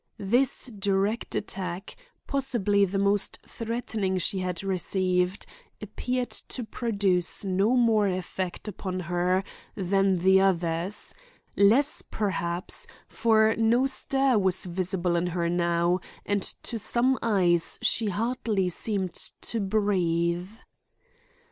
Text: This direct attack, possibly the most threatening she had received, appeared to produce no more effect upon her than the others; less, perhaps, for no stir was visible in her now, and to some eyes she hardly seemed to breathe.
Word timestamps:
This 0.17 0.65
direct 0.65 1.35
attack, 1.35 1.95
possibly 2.25 2.85
the 2.85 2.97
most 2.97 3.37
threatening 3.47 4.17
she 4.17 4.39
had 4.39 4.63
received, 4.63 5.45
appeared 5.79 6.31
to 6.31 6.63
produce 6.63 7.45
no 7.45 7.75
more 7.75 8.07
effect 8.07 8.67
upon 8.67 9.01
her 9.01 9.43
than 9.75 10.17
the 10.17 10.39
others; 10.41 11.13
less, 11.55 12.01
perhaps, 12.01 12.87
for 13.07 13.53
no 13.59 13.85
stir 13.85 14.39
was 14.39 14.65
visible 14.65 15.15
in 15.15 15.27
her 15.27 15.47
now, 15.49 15.99
and 16.25 16.41
to 16.41 16.79
some 16.79 17.19
eyes 17.21 17.77
she 17.83 18.07
hardly 18.07 18.69
seemed 18.69 19.13
to 19.13 19.59
breathe. 19.59 20.49